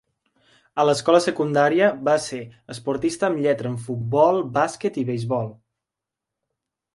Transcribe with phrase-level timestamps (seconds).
[0.83, 2.39] A l'escola secundària, va ser
[2.77, 5.53] esportista amb lletra en futbol, bàsquet i beisbol.